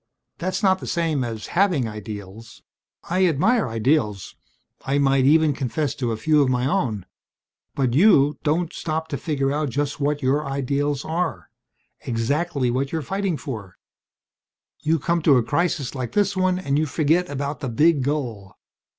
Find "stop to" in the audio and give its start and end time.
8.73-9.17